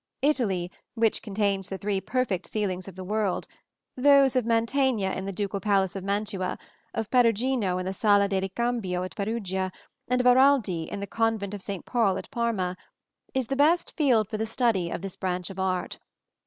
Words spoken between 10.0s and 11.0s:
and of Araldi